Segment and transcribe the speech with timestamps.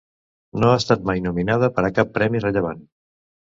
[0.63, 2.83] No ha estat mai nominada per a cap premi rellevant.